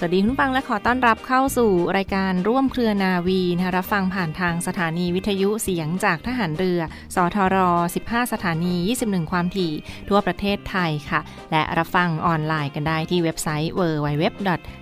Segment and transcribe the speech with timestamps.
[0.00, 6.80] สวัสดีคุณฟังและขอต้อนรับเข้าสู่รายการร่วมเครือนาวีนะคะรับฟังผ่านทางสถานีวิทยุเสียงจากทหารเรือ
[7.14, 7.56] สทร
[7.96, 8.74] 15 สถานี
[9.04, 9.72] 21 ความถี่
[10.08, 11.20] ทั่วประเทศไทยค่ะ
[11.52, 14.24] และรับฟังออนไลน์กันได้ที่เว็บไซต์ www.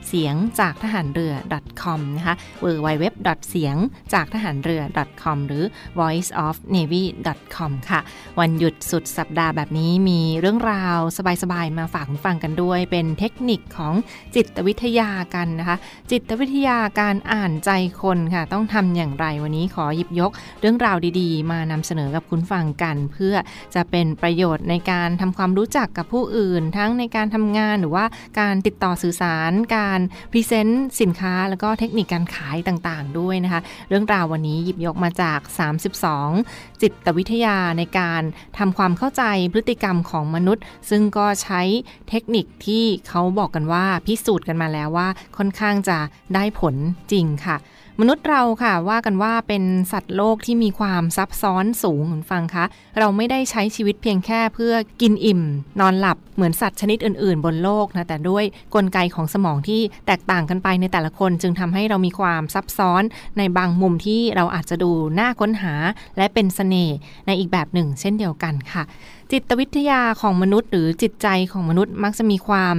[0.08, 1.34] เสียงจากทหารเรือ
[1.82, 3.04] .com นะคะ www.
[3.50, 3.76] เสียง
[4.14, 4.82] จากทหารเรือ
[5.22, 5.64] .com หรือ
[5.98, 7.02] voiceofnavy
[7.56, 8.00] .com ค่ะ
[8.40, 10.98] วันหยุดสุดสัปดาห์แบบนี้มีเรื่องราว
[11.42, 13.94] สบายๆมาฝากคุณฟังกันด้วย เป็นเทคนิคของ
[14.34, 15.76] จิตวิทยากันนะคะ
[16.10, 17.70] จิตวิทยาการอ่านใจ
[18.02, 20.30] คนค่ะ ต้องทำอย่างไรวันนี้ขอหยิบยก
[20.60, 23.34] เรื่องราวดีๆ มานำเสนอกับคุณฟังกัน เพื่อ
[23.74, 28.04] จะเป็นประโยชน์ในการทำความรู้จักกับผู้อื่น ทั้งในการทำงานหรือว่า
[28.40, 30.00] การติดต่อสื่อสาร การ
[30.32, 35.40] present สินค้า แล้วก็เทคนิคการขายต่างๆ ด้วยนะคะ เรื่องราววันนี้หยิบยกมาจาก
[36.10, 38.22] 32 จิตวิทยาในการ
[38.58, 39.22] ทำความเข้าใจ
[39.52, 41.62] พฤติกรรมของมนุษย์ ซึ่งก็ใช้
[42.08, 45.98] เทคนิคที่เขาบอกกันว่าพิสูจน์กันมาแล้วว่าค่อนข้างจะ
[46.34, 46.74] ได้ผล
[47.12, 47.56] จริงค่ะ
[48.00, 52.64] มนุษย์เราค่ะว่ากันว่าเป็นสัตว์โลกที่มีความซับซ้อนสูงคุณฟังคะ
[52.98, 55.40] เราไม่ได้ใช้ชีวิตเพียงแค่เพื่อกินอิ่ม
[55.80, 63.02] นอนหลับเหมือนสัตว์ชนิดอื่น ๆ บนโลกนะแต่ด้วยกลไกของสมองที่แตกต่างกันไปในแต่ละคน จึงทำให้เรามีความซับซ้อน
[63.38, 65.74] ในบางมุมที่เราอาจจะดูน่าค้นหา
[66.16, 66.96] และเป็นสเสน่ห์
[67.26, 68.84] ในอีกแบบหนึ่ง เช่นเดียวกันค่ะ
[69.32, 72.76] จิตวิทยาของมนุษย์ หรือจิตใจของมนุษย์มักจะมีความ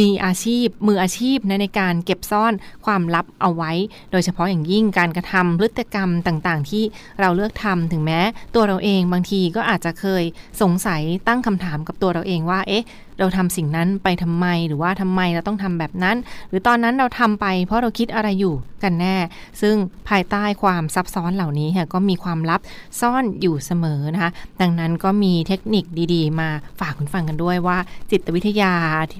[0.00, 2.52] มีอาชีพ มืออาชีพนะในการเก็บซ่อน
[2.86, 3.72] ความลับเอาไว้
[4.12, 6.84] โดยเฉพาะอย่างยิ่งการกระทำพฤติกรรมต่างๆ ที่
[7.20, 8.20] เราเลือกทำถึงแม้
[8.54, 10.24] ตัวเราเองบางทีก็อาจจะเคย
[10.62, 12.84] สงสัยตั้งคำถามกับตัวเราเองว่า เอ๊ะ
[13.18, 16.16] เราทำสิ่งนั้นไปทำไมหรือว่าทำไมเราต้องทำแบบนั้น
[16.48, 19.16] หรือตอนนั้นเราทำไป เพราะเราคิดอะไรอยู่กันแน่
[19.60, 19.74] ซึ่ง
[20.08, 22.60] ภายใต้ความซับซ้อนเหล่านี้ค่ะก็มีความลับ
[23.00, 24.30] ซ่อนอยู่เสมอนะคะ
[24.60, 25.84] ดังนั้นก็มีเทคนิค
[26.14, 26.48] ดีๆ มา
[26.80, 27.78] ฝากคุณฟังกันด้วยว่า
[28.10, 28.74] จิตวิทยา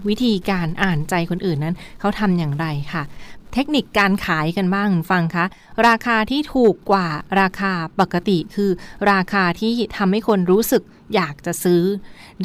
[0.09, 3.03] วิธีการอ่านใจคนอื่นนั้นเขาทำอย่างไรค่ะ
[3.55, 5.45] เทคนิคการขายกันบ้างฟังคะ
[5.89, 7.09] ราคาที่ถูกกว่า
[7.41, 8.71] ราคาปกติคือ
[9.11, 10.83] ราคาที่ทำให้คนรู้สึก
[11.15, 11.83] อยากจะซื้อ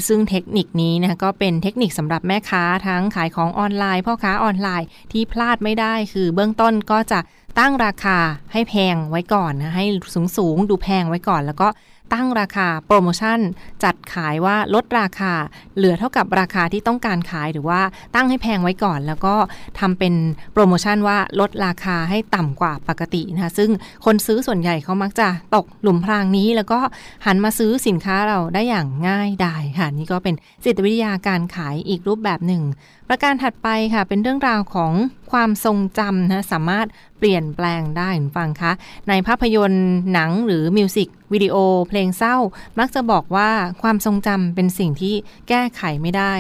[0.08, 7.20] ซึ่งเทคนิคนี้นะก็เป็นเทคนิคสำหรับแม่ค้าทั้งขายของออนไลน์พ่อค้าออนไลน์ที่พลาดไม่ได้คือเบื้องต้นก็จะ
[7.60, 8.18] ตั้งราคา
[8.54, 11.68] ให้แพงไว้ก่อนนะให้สูงสูงดูแพงไว้ก่อนแล้วก็
[12.14, 13.40] ตั้งราคาโปรโมชั่น
[13.84, 15.34] จัดขายว่าลดราคา
[15.78, 17.82] เหลือเท่ากับราคาที่ต้องการขายหรือว่า
[18.16, 19.36] ตั้งให้แพงไว้ก่อน แล้วก็
[19.80, 20.14] ทำเป็น
[20.54, 23.70] โปรโมชั่นว่าลดราคาให้ต่ำกว่าปกตินะคะซึ่ง
[24.06, 26.80] คนซื้อส่วนใหญ่เขามักจะตกหลุมพรางนี้ แล้วก็
[27.26, 32.64] หันมาซื้อสินค้าเราได้อย่างง่ายดายค่ะนี่ก็เป็นจิตวิทยาการขายอีกรูปแบบหนึ่ง
[33.10, 34.94] ประการถัดไปค่ะเป็นเรื่องราวของ
[35.32, 36.88] ความทรงจำนะสามารถ
[37.20, 38.72] เปลี่ยนแปลงได้ฟังคะ
[39.10, 41.56] ในภาพยนตร์หนังหรือมิวสิกวิดีโอ
[41.90, 42.36] เพลงเศร้า
[42.80, 43.50] มักจะบอกว่า
[43.82, 45.16] ความทรงจำเป็นสิ่งที่
[45.50, 46.34] แก้ไขไม่ได้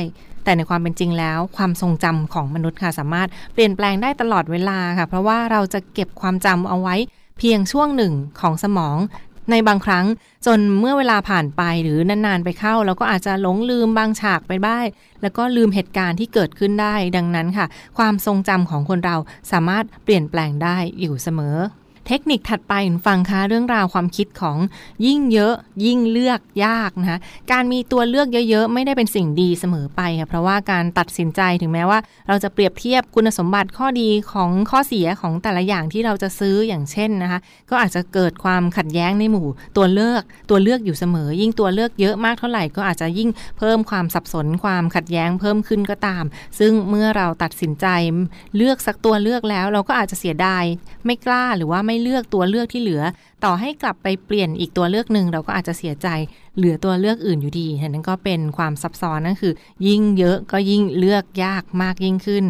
[0.43, 6.95] แต่ในความเป็นจริงแล้ว ความทรงจำของมนุษย์ค่ะสามารถเปลี่ยนแปลงได้ตลอดเวลาค่ะ เพราะว่าเราจะเก็บความจำเอาไว้
[7.39, 8.97] เพียงช่วงหนึ่งของสมอง
[9.51, 10.05] ในบางครั้ง
[10.45, 14.85] จนเมื่อเวลาผ่านไปหรือนานๆไปเข้า เราก็อาจจะหลงลืมบางฉากไปบ้าง
[15.21, 17.67] แล้วก็ลืมเหตุการณ์ที่เกิดขึ้นได้ ดังนั้นค่ะ
[17.97, 19.15] ความทรงจำของคนเรา
[19.51, 21.55] สามารถเปลี่ยนแปลงได้อยู่เสมอ
[22.07, 22.73] เทคนิคถัดไป
[23.07, 24.57] ฟังคะเรื่องราวความคิดของ
[25.05, 25.53] ยิ่งเยอะ
[25.85, 27.19] ยิ่งเลือกยากนะคะ
[27.51, 37.39] การมีตัวเลือกเยอะๆ ไม่ได้เป็นสิ่งดีเสมอไปค่ะเพราะว่าการตัดสินใจถึงแม้ว่า เราจะเปรียบเทียบคุณสมบัติข้อดีของข้อเสียของแต่ละอย่างที่เราจะซื้ออย่างเช่นนะคะ
[37.69, 46.23] ก็อาจจะเกิดความขัดแย้งในหมู่ตัวเลือกตัวเลือกอยู่เสมอ ยิ่งตัวเลือกเยอะมากเท่าไหร่ก็อาจจะยิ่งเพิ่มความสับสนความขัดแย้งเพิ่มขึ้นก็ตาม
[46.59, 47.87] ซึ่งเมื่อเราตัดสินใจ
[48.57, 50.63] เลือกสักตัวเลือกแล้ว เราก็อาจจะเสียดาย
[51.05, 53.01] ไม่กล้าหรือว่าไม่เลือกตัวเลือกที่เหลือ
[53.43, 56.07] ต่อให้กลับไปเปลี่ยนอีกตัวเลือกหนึ่งเราก็อาจจะเสียใจ
[56.57, 59.53] เหลือตัวเลือกอื่นอยู่ดีนั่นก็เป็นความซับซ้อนนั่นคือ
[59.87, 62.47] ยิ่งเยอะก็ยิ่งเลือกยากมากยิ่งขึ้น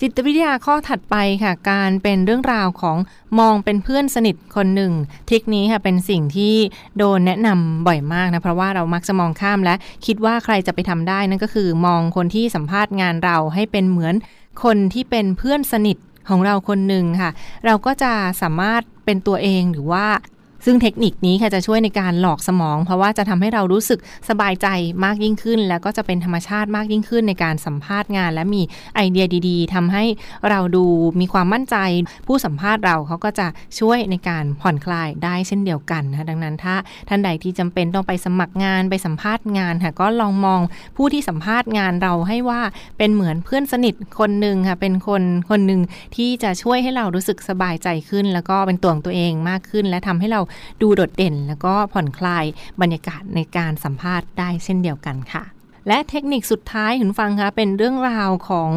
[0.00, 2.96] จิตวิทยาข้อถัดไปค่ะ การเป็นเรื่องราวของ
[3.38, 4.92] มองเป็นเพื่อนสนิทคนหนึ่ง
[5.28, 6.54] ทริคนี้ค่ะเป็นสิ่งที่
[6.98, 9.74] โดนแนะนำบ่อยมากนะเพราะว่าเรามักจะมองข้ามและ
[10.06, 14.14] คิดว่าใครจะไปทำได้นั่นก็คือ มองคนที่สัมภาษณ์งานเราให้เป็นเหมือน
[14.64, 15.96] คนที่เป็นเพื่อนสนิท
[16.28, 17.30] ของเราคนหนึ่งค่ะ
[17.66, 18.12] เราก็จะ
[18.42, 20.06] สามารถเป็นตัวเองหรือว่า
[20.64, 24.66] ซึ่งเทคนิคนี้ค่ะจะช่วยในการหลอกสมอง เพราะว่าจะทำให้เรารู้สึกสบายใจ
[25.04, 28.62] มากยิ่งขึ้น แล้วก็จะเป็นธรรมชาติมากยิ่งขึ้นในการสัมภาษณ์งาน และมี
[28.96, 30.04] ไอเดียดี ๆทำให้
[30.48, 30.84] เราดู
[31.20, 31.76] มีความมั่นใจ
[32.26, 33.46] ผู้สัมภาษณ์เราเขาก็จะ
[33.80, 36.74] ช่วยในการผ่อนคลายได้เช่นเดียวกันนะดังนั้นถ้า
[37.08, 40.60] ท่านใดที่จำเป็นต้องไปสมัครงานไปสัมภาษณ์งานค่ะก็ลองมอง
[40.96, 42.60] ผู้ที่สัมภาษณ์งานเราให้ว่า
[42.98, 45.80] เป็นเหมือนเพื่อนสนิทคนหนึ่งค่ะเป็นคนคนหนึ่ง
[46.16, 50.40] ที่จะช่วยให้เรารู้สึกสบายใจขึ้น แล้วก็เป็นตัวของตัวเองมากขึ้น และทำให้เรา
[50.80, 52.44] ดูโดดเด่น แล้วก็ผ่อนคลาย
[52.80, 55.44] บรรยากาศในการสัมภาษณ์ได้เช่นเดียวกันค่ะ
[55.88, 58.72] และเทคนิคสุดท้ายคุณฟังคะเป็นเรื่องราวของ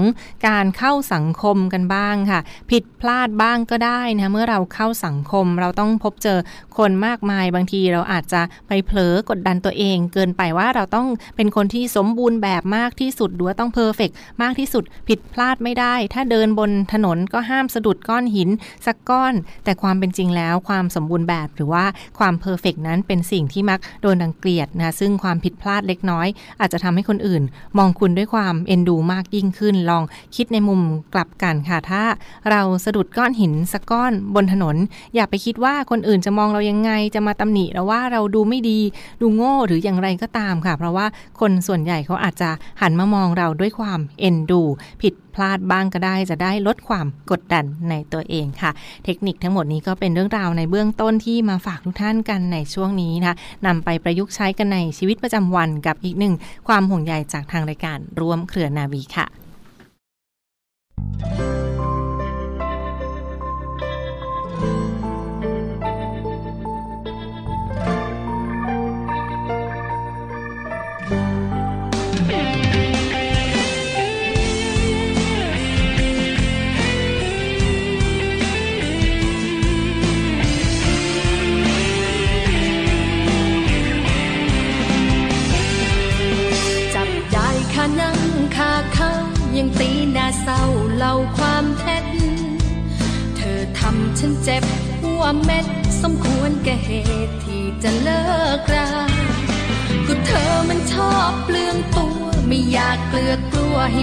[0.48, 2.39] การเข้าสังคมกันบ้างค่ะ
[2.71, 6.39] ผิดพลาดบ้างก็ได้นะเมื่อเราเข้าสังคม เราต้องพบเจอ
[6.77, 14.09] คนมากมายบางทีเราอาจจะไปเผลอกดดันตัวเอง เกินไปว่าเราต้องเป็นคนที่สมบูรณ์แบบมากที่สุดหรือว่าต้อง perfect
[14.42, 18.50] มากที่สุด ผิดพลาดไม่ได้ ถ้าเดินบนถนนก็ห้ามสะดุดก้อนหิน
[18.86, 19.33] สักก้อน
[19.63, 21.86] แต่ความเป็นจริงแล้วความสมบูรณ์แบบหรือว่า
[22.19, 26.27] ความ perfect นั้นเป็นสิ่งที่มักโดนรังเกียจนะซึ่งความผิดพลาดเล็กน้อย
[26.62, 27.44] อาจจะทำให้คนอื่น
[27.77, 30.03] มองคุณด้วยความเอ็นดูมากยิ่งขึ้น ลอง
[30.35, 30.81] คิดในมุม
[31.13, 32.03] กลับกันค่ะ ถ้า
[32.51, 34.75] เราสะดุดก้อนหินสักก้อนบนถนน
[35.15, 38.79] อย่าไปคิดว่าคนอื่นจะมองเรายังไง จะมาตำหนิเราว่าเราดูไม่ดี
[39.21, 41.05] ดูโง่หรืออย่างไรก็ตามค่ะ เพราะว่า
[41.39, 42.49] คนส่วนใหญ่เขาอาจจะ
[42.81, 44.61] หันมามองเราด้วยความเอ็นดู
[45.01, 48.71] ผิด พลาดบ้างก็ได้ จะได้ลดความกดดันในตัวเองค่ะ
[49.05, 53.35] เทคนิคทั้งหมดนี้ก็เป็นเรื่องราวในเบื้องต้นที่มาฝากทุกท่านกันในช่วงนี้นะ
[53.65, 56.33] นำไปประยุกต์ใช้กันในชีวิตประจำวันกับอีกหนึ่ง
[56.67, 59.27] ความห่วงใยจากทางรายการร่วมเครือนาวีค่ะ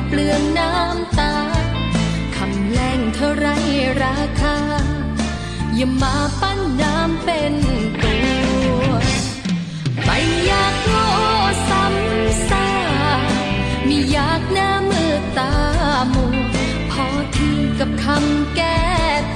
[0.09, 1.35] เปลืองน้ำตา
[2.37, 3.47] คำแรงเธอไร
[4.03, 4.57] ราคา
[5.75, 7.55] อย่ามาปั้นน้ำเป็น
[8.03, 8.15] ตั
[8.83, 8.89] ว
[10.05, 11.07] ไม่อยากโง่
[11.69, 12.69] ซ้ำซา
[13.87, 15.53] ไม่อยากน้ำตา
[16.15, 16.37] มัว
[16.91, 17.07] พอ
[17.37, 18.81] ที่กับคำแก้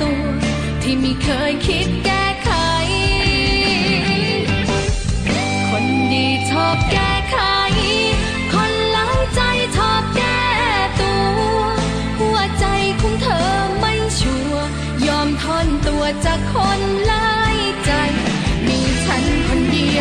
[0.01, 0.23] ตัว
[0.83, 2.28] ที่ไม่เคยคิดแก้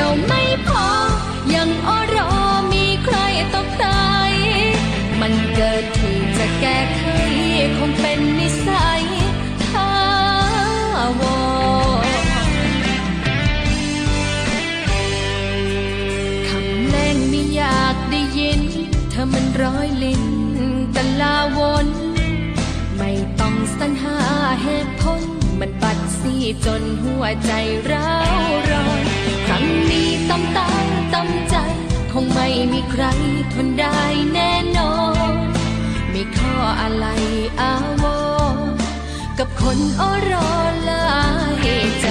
[0.07, 0.87] เดียวไม่พอ
[1.55, 2.31] ยังอรอ
[2.73, 3.17] มีใคร
[3.53, 4.33] ตกตาย
[5.19, 7.03] มันเกิดที่จะแก้ไข
[7.77, 9.03] คงเป็นนิสัย
[9.67, 9.93] ท้า
[11.19, 11.21] ว
[16.47, 18.61] คำแรงไม่อยากได้ยิน
[19.09, 20.23] เธอมันร้อยลิ้น
[20.95, 21.87] ตะลาวน
[22.97, 24.19] ไม่ต้องสรรหา
[24.63, 25.21] เหตุผล
[25.59, 26.33] มันบัดสี
[26.65, 27.51] จนหัวใจ
[27.85, 28.11] เรา
[29.77, 30.69] วร้อนครั้งนี้ตำตา
[31.13, 31.55] ตำใจ
[32.11, 33.03] คงไม่มีใคร
[33.53, 33.99] ทนได้
[34.33, 34.93] แน่นอ
[35.31, 35.33] น
[36.09, 37.05] ไม่ข้ออะไร
[37.61, 38.05] อาว
[38.53, 38.57] ร
[39.39, 40.49] กับคนอรอ
[40.89, 41.07] ลา
[41.65, 41.69] ย
[42.01, 42.07] ใจ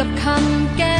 [0.00, 0.99] กับคำแก้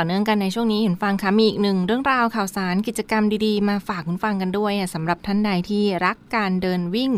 [0.00, 7.12] ต่อเนื่องกันในช่วงนี้เห็นฟังค่ะมีอีกหนึ่งเรื่องราวข่าวสารกิจกรรมดีๆ มาฝากคุณฟังกันด้วยอะสำหรับท่านใดที่รักการเดินวิ่ง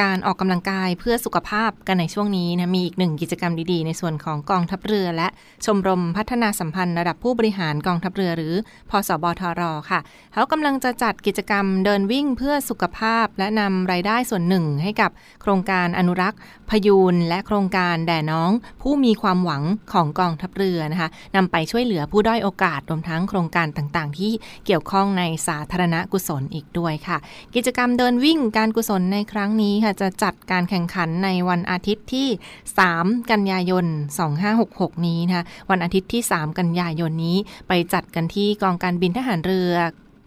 [0.00, 5.28] การออกกำลังกายเพื่อสุขภาพกันในช่วงนี้นะมีอีกหนึ่งกิจกรรมดีๆ ในส่วนของกองทัพเรือ และ
[5.64, 8.54] ชมรมพัฒนาสัมพันธ์ระดับผู้บริหารกองทัพเรือหรือ
[8.90, 10.00] พสบทรค่ะ
[10.32, 15.10] เขากำลังจะจัดกิจกรรมเดินวิ่งเพื่อสุขภาพ และนำรายได้ส่วนหนึ่งให้กับ
[15.42, 16.38] โครงการอนุรักษ์
[16.70, 18.50] พยูนและโครงการแด่น้อง
[18.82, 24.32] ผู้มีความหวังของกองทัพเรือนะคะนำไปช่วยเหลือผู้ด้อยโอกาสรวมทั้งโครงการต่างๆ ที่
[24.66, 27.18] เกี่ยวข้องในสาธารณกุศลอีกด้วยค่ะ
[27.54, 32.28] กิจกรรมเดินวิ่งการกุศลในครั้งนี้ค่ะจะจัดการแข่งขันในวันอาทิตย์ที่
[32.78, 33.86] 3 กันยายน
[34.46, 37.36] 2566 นี้นะคะวันอาทิตย์ที่ 3 กันยายนนี้
[37.68, 39.72] ไปจัดกันที่กองการบินทหารเรือ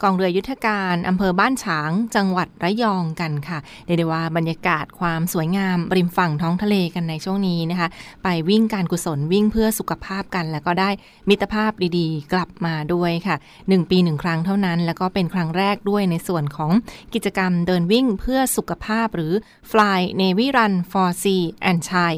[0.04, 7.88] กองเรือยุทธการอำเภอบ้านฉาง จังหวัดระยองกันค่ะเรียกได้ว่าบรรยากาศความสวยงามริมฝั่งท้องทะเลกันในช่วงนี้นะคะ
[8.24, 10.90] ไปวิ่งการกุศลวิ่งเพื่อสุขภาพกัน แล้วก็ได้
[11.30, 16.72] มิตรภาพดีๆ กลับมาด้วยค่ะ 1 ปีหนึ่งครั้งเท่านั้น แล้วก็เป็นครั้งแรกด้วยในส่วนของ
[17.14, 19.34] กิจกรรมเดินวิ่งเพื่อสุขภาพหรือ
[19.72, 22.14] Fly Navy Run for Sea and Chai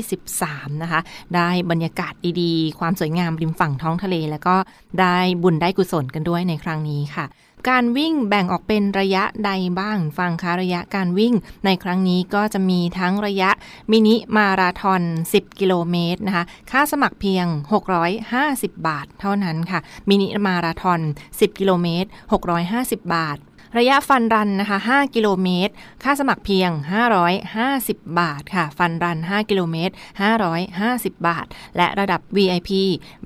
[0.00, 1.00] 2023 นะคะ
[1.36, 4.56] ได้บรรยากาศดีๆ ความสวยงามริมฝั่งท้องทะเล แล้วก็
[5.00, 7.26] ได้บุญได้กุศลกันด้วยในครั้งนี้ค่ะ
[7.68, 11.34] การวิ่งแบ่งออกเป็นระยะใดบ้างฟังคะระยะการวิ่ง
[11.64, 13.50] ในครั้งนี้ก็จะมีทั้งระยะ
[13.90, 17.46] มินิมาราทอน 10 กิโลเมตรนะคะค่าสมัครเพียง
[18.12, 22.08] 650 บาท เท่านั้นค่ะมินิมาราทอน 10 กิโลเมตร
[22.60, 23.38] 650 บาท
[23.78, 26.70] ระยะฟันรันนะคะ 5 กิโลเมตร ค่าสมัครเพียง
[27.44, 29.94] 550 บาทค่ะ ฟันรัน 5 กิโลเมตร
[30.58, 32.70] 550 บาท และระดับ VIP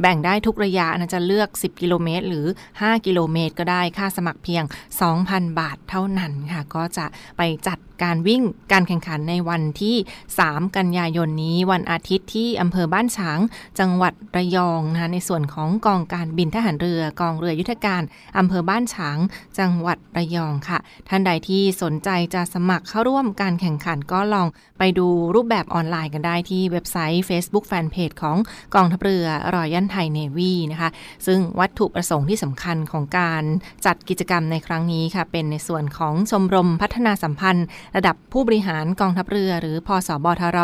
[0.00, 4.64] แบ่งได้ทุกระยะนะจะเลือก 10 กิโลเมตร หรือ 5 กิโลเมตร ก็ได้ ค่าสมัครเพียง
[5.10, 9.96] 2,000 บาทเท่านั้นค่ะ ก็จะไปจัด การวิ่งการแข่งขันในวันที่
[10.36, 13.38] 3 กันยายนนี้วันอาทิตย์ที่อำเภอบ้านฉาง
[13.78, 18.02] จังหวัดระยองนะคะในส่วนของกองการบินทหารเรือกองเรือยุทธการ
[18.38, 19.18] อำเภอบ้านฉาง
[19.58, 20.78] จังหวัดระยองค่ะ
[21.08, 24.46] ท่านใดที่สนใจจะสมัครเข้าร่วมการแข่งขันก็ลอง
[24.78, 28.36] ไปดูรูปแบบออนไลน์กันได้ที่เว็บไซต์ Facebook Fanpage ของ
[28.74, 30.90] กองทัพเรือรอยันไทยเนวีนะคะ
[31.26, 33.44] ซึ่งวัตถุประสงค์ที่สำคัญของการ
[33.86, 40.58] จัดกิจกรรมในครั้งนี้ค่ะ เป็นในส่วนของชมรมพัฒนาสัมพันธ์ระดับผู้บริหารกองทัพเรือ หรือพสบทร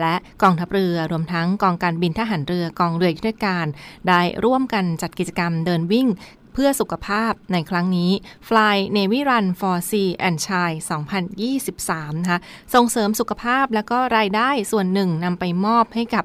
[0.00, 3.66] และกองทัพเรือรวมทั้งกองการบินทหารเรือกองเรือยุทธการ
[4.08, 6.08] ได้ร่วมกันจัดกิจกรรมเดินวิ่ง
[6.54, 8.10] เพื่อสุขภาพในครั้งนี้
[8.48, 10.70] Fly Navy Run for Sea and Chai
[11.66, 12.40] 2023 นะคะ
[12.74, 16.24] ส่งเสริมสุขภาพและก็รายได้ส่วนหนึ่งนำไปมอบให้กับ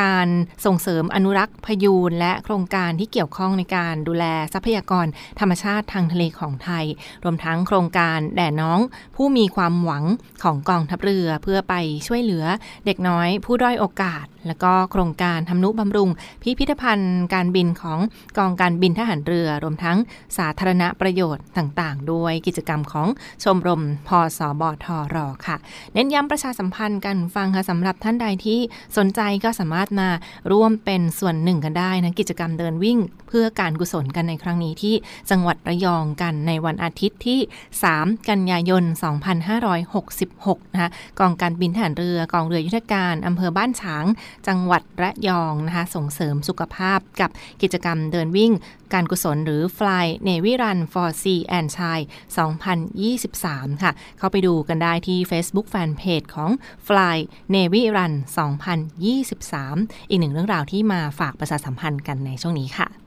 [0.00, 0.26] การ
[0.66, 5.06] ส่งเสริมอนุรักษ์พยูนและโครงการที่เกี่ยวข้องในการดูแลทรัพยากร
[5.40, 6.84] ธรรมชาติทางทะเลของไทย
[7.24, 8.78] รวมทั้งโครงการแด่น้อง
[9.16, 10.04] ผู้มีความหวัง
[10.42, 11.74] ของกองทัพเรือเพื่อไป
[12.06, 12.44] ช่วยเหลือ
[12.86, 16.10] เด็กน้อยผู้ด้อยโอกาส แล้วก็โครงการทำนุบำรุง
[16.42, 17.98] พิพิธภัณฑ์การบินของ
[18.38, 19.98] กองการบินทหารเรือ รวมทั้ง
[20.38, 23.08] สาธารณประโยชน์ต่างๆ ด้วยกิจกรรมของ
[23.44, 25.56] ชมรมพสบทรค่ะ
[25.94, 28.58] เน้นย้ำประชาสัมพันธ์กันฟังค่ะสำหรับท่านใดที่
[28.96, 30.08] สนใจก็สามารถารถมา
[30.52, 32.98] ร่วมเป็นส่วนหนึ่งกันได้นะกิจกรรมเดินวิ่ง
[33.28, 34.94] เพื่อการกุศลกันในครั้งนี้ที่
[35.30, 37.40] จังหวัดระยองกันในวันอาทิตย์ที่
[37.84, 38.84] 3 กันยายน
[39.78, 44.04] 2566 นะคะกองการบินทหารเรือกองเรือยุทธการอำเภอบ้านฉาง
[44.48, 47.30] จังหวัดระยองนะคะส่งเสริมสุขภาพกับ
[47.62, 48.52] กิจกรรมเดินวิ่ง
[48.94, 51.98] การกุศลหรือ Fly Navy Run for Sea and Chai
[53.14, 56.50] 2023 ค่ะ เข้าไปดูกันได้ที่ Facebook Fanpage ของ
[56.86, 57.16] Fly
[57.54, 58.12] Navy Run
[58.86, 63.01] 2023 อีกหนึ่งเรื่องราวที่มาฝากประชาสัมพันธ์กันในช่วงนี้ค่ะ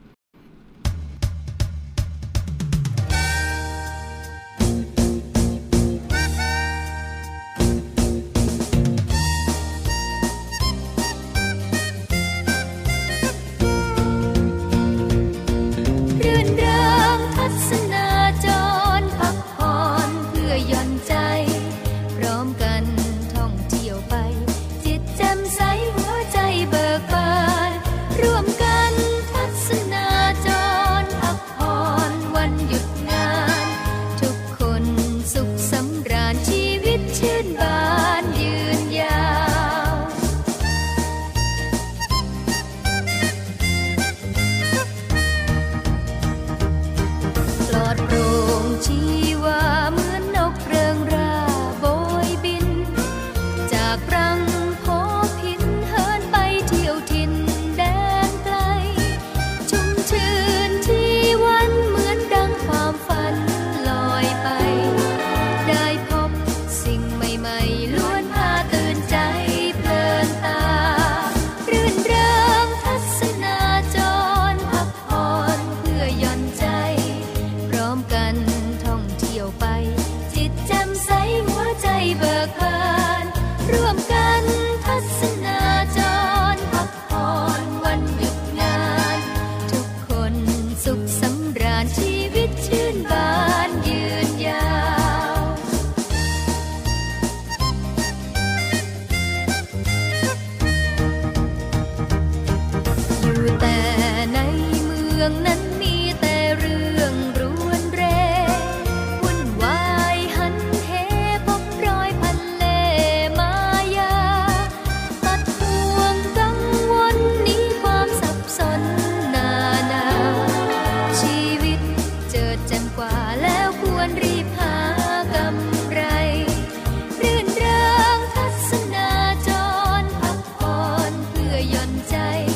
[132.06, 132.55] 在。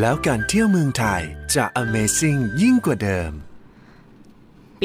[0.00, 1.22] แล้วการเที่ยวเมืองไทย
[1.54, 3.32] จะ Amazing ยิ่งกว่าเดิม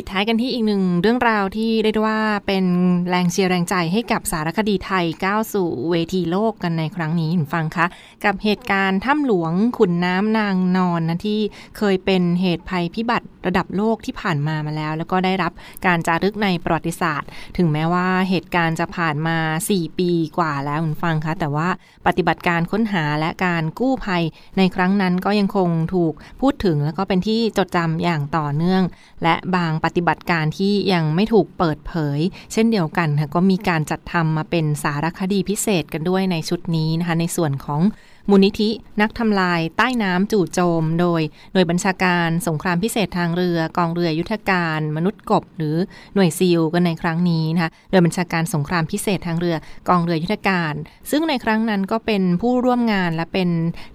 [0.01, 2.65] ปิดท้ายกันที่อีกหนึ่งเรื่องราวที่เรียกได้ว่าเป็น
[3.09, 7.85] แรงเชียร์แรงใจให้กับสารคดีไทยก้าวสู่เวทีโลกกันในครั้งนี้ฟังคะ
[8.25, 11.39] กับเหตุการณ์ถ้ำหลวงขุนน้ำนางนอนนะที่
[11.77, 15.51] เคยเป็นเหตุภัยพิบัติระดับโลกที่ผ่านมามาแล้ว แล้วก็ได้รับ
[15.85, 19.37] การจารึกในประวัติศาสตร์ ถึงแม้ว่าเหตุการณ์จะผ่านมา
[19.71, 21.67] 4 ปีกว่าแล้วคุณฟังคะแต่ว่า
[22.07, 24.23] ปฏิบัติการค้นหาและการกู้ภัย
[24.57, 28.83] ในครั้งนั้นก็ยังคงถูกพูดถึงแล้วก็เป็นที่จดจำอย่างต่อเนื่อง
[29.23, 32.19] และบางปฏิบัติการที่ยังไม่ถูกเปิดเผย
[32.53, 37.81] เช่นเดียวกันค่ะก็มีการจัดทำมาเป็นสารคดีพิเศษกันด้วยในชุดนี้นะคะในส่วนของ
[38.31, 38.69] มูลนิธิ
[39.01, 41.21] นักทำลายใต้น้ำจู่โจม โดย
[41.53, 45.75] หน่วยบัญชาการสงครามพิเศษทางเรือกองเรือยุทธการ มนุษย์กบ หรือ
[46.15, 49.55] หน่วยซีลกันในครั้งนี้นะคะโดยบัญชาการสงครามพิเศษทางเรือ
[49.89, 50.73] กองเรือยุทธการ
[51.11, 53.49] ซึ่งในครั้งนั้นก็เป็นผู้ร่วมงานและเป็น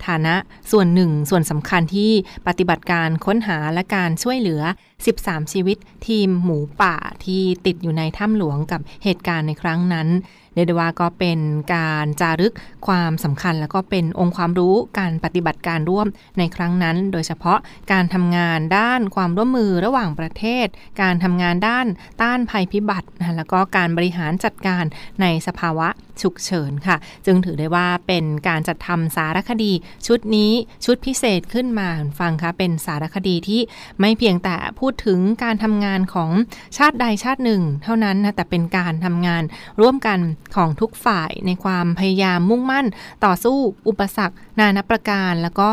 [0.06, 0.34] ฐานะ
[0.72, 2.10] ส่วนหนึ่ง ส่วนสำคัญที่
[2.46, 4.62] ปฏิบัติการค้นหาและการช่วยเหลือ
[5.06, 10.08] 13 ชีวิตทีมหมูป่าที่ติดอยู่ในถ้ำหลวงกับเหตุการณ์ในครั้งนั้น
[10.54, 11.38] เรียกได้ว่าก็เป็น
[11.74, 12.54] การจารึก
[12.86, 16.06] ความสำคัญ แล้วก็เป็นองค์ความรู้การปฏิบัติการร่วม
[16.38, 17.58] ในครั้งนั้น โดยเฉพาะ
[17.92, 20.66] การทำงานด้านความร่วมมือระหว่างประเทศ
[21.02, 21.86] การทำงานด้าน
[22.22, 24.84] ต้านภัยพิบัตินะแล้วก็การบริหารจัดการ
[25.20, 25.88] ในสภาวะ
[26.22, 29.72] ฉุกเฉินค่ะ จึงถือได้ว่าเป็นการจัดทำสารคดี
[30.06, 30.52] ชุดนี้
[30.84, 31.88] ชุดพิเศษขึ้นมา
[32.20, 33.60] ฟังคะเป็นสารคดีที่
[34.00, 36.30] ไม่เพียงแต่พูดถึงการทำงานของ
[36.76, 39.42] ชาติใดชาติหนึ่ง เท่านั้นนะแต่เป็นการทำงาน
[39.80, 40.18] ร่วมกัน
[40.54, 42.86] ของทุกฝ่ายในความพยายามมุ่งมั่น
[43.24, 43.56] ต่อสู้
[43.88, 45.70] อุปสรรค นานาประการ แล้วก็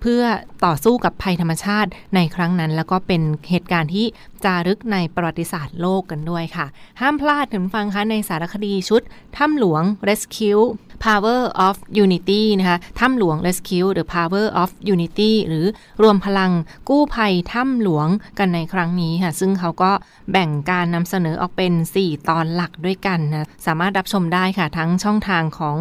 [0.00, 0.22] เพื่อ
[0.64, 4.06] ต่อสู้กับภัยธรรมชาติในครั้งนั้น แล้วก็เป็นเหตุการณ์ที่
[4.44, 6.66] จารึกในประวัติศาสตร์โลกกันด้วยค่ะ
[7.00, 9.02] ห้ามพลาดถึงฟังคะในสารคดีชุด
[9.36, 10.64] ถ้ำหลวง Rescue
[11.04, 15.66] Power of Unity นะคะถ้ำหลวง Rescue the Power of Unity หรือ
[16.02, 16.52] รวมพลัง
[16.88, 19.92] กู้ภัยถ้ำหลวงกันในครั้งนี้ค่ะ ซึ่งเขาก็
[20.30, 25.78] แบ่งการนำเสนอออกเป็น 4 ตอนหลักด้วยกันนะ สามารถรับชมได้ค่ะ ทั้งช่องทางของ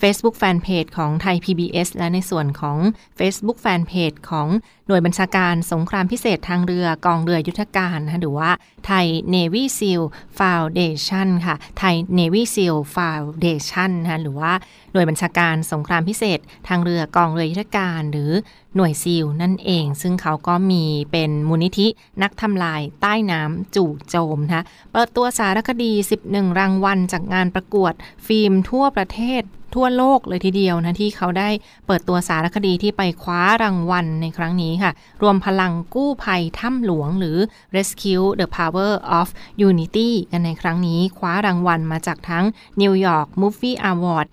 [0.00, 2.78] Facebook Fanpage ของไทย PBS และในส่วนของ
[3.18, 4.48] Facebook Fanpage ของ
[4.86, 8.50] หน่วยบัญชาการสงครามพิเศษทางเรือกองเรือยุทธการนะหรือว่า
[8.86, 10.02] ไทย Navy SEAL
[10.38, 14.52] Foundation ค่ะไทย Navy SEAL Foundation นะหรือว่า
[14.92, 18.30] หน่วยบัญชาการสงครามพิเศษ ทางเรือกองเรือยุทธการหรือ
[18.76, 21.86] หน่วยซีลนั่นเอง ซึ่งเขาก็มีเป็นมูลนิธิ
[22.22, 25.92] นักทำลายใต้น้ำจู่โจมนะเปิดตัวสารคดี
[26.26, 27.92] 11 รางวัลจากงานประกวด
[28.26, 29.44] ฟิล์มทั่วประเทศ
[29.76, 31.48] ทั่วโลกเลยทีเดียวนะที่เขาได้
[31.86, 37.36] เปิดตัวสารคดีที่ไปคว้ารางวัลในครั้งนี้ค่ะ รวมพลังกู้ภัยถ้ำหลวงหรือ
[37.76, 39.28] Rescue the Power of
[39.68, 42.44] Unity กันในครั้งนี้คว้ารางวัลมาจากทั้ง
[42.80, 44.26] New York Movie Award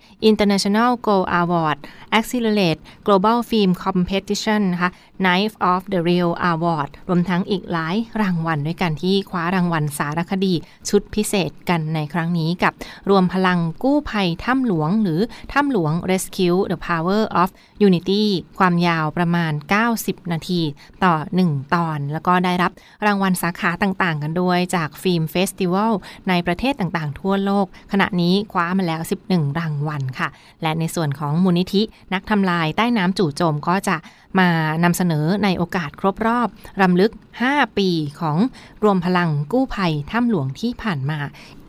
[0.48, 1.78] International Gold Award
[2.18, 4.90] Accelerate Global Film Competition นะคะ
[5.24, 10.54] Knife of the Real Award รวมทั้งอีกหลายรางวัลด้วยกันที่คว้ารางวัลสารคดี
[10.88, 12.72] ชุดพิเศษกันในครั้งนี้กับ
[13.10, 15.20] รวมพลังกู้ภัยถ้ำหลวง หรือ
[15.52, 17.48] ถ้ำหลวง Rescue the Power of
[17.86, 18.22] Unity
[18.58, 19.52] ความยาวประมาณ
[19.92, 20.60] 90 นาที
[21.04, 21.14] ต่อ
[21.44, 22.72] 1 ตอน แล้วก็ได้รับ
[23.06, 25.92] รางวัลสาขาต่างๆ กันด้วยจากฟิล์มเฟสติวัล
[26.28, 30.28] ในประเทศต่างๆ ทั่วโลก ขณะนี้คว้ามาแล้ว 11 รางวัลค่ะ
[30.62, 31.82] และในส่วนของมูลนิธิ
[32.14, 33.96] นักทำลายใต้น้ำจู่โจมก็จะ
[34.38, 34.48] มา
[34.84, 36.48] นำเสนอในโอกาสครบรอบ
[36.82, 37.12] รำลึก
[37.44, 38.38] 5 ปีของ
[38.84, 41.18] รวมพลังกู้ภัยถ้ำหลวงที่ผ่านมา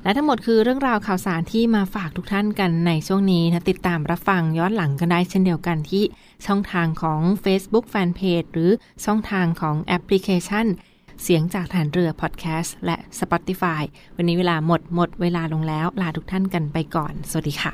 [0.04, 6.04] และทั้งหมดคือเรื่องราวข่าวสารที่มาฝากทุกท่านกันในช่วงนี้นะติดตามรับฟังย้อนหลังกันได้เช่นเดียวกันที่
[6.46, 8.72] ช่องทางของ Facebook Fanpage หรือ
[9.06, 10.66] ช่องทางของแอปพลิเคชัน
[11.24, 13.82] เสียงจากฐานเรือพอดแคสต์และ Spotify
[14.16, 17.74] วันนี้เวลาหมดหมดเวลาลงแล้ว ลาทุกท่านกันไปก่อน สวัสดีค่ะ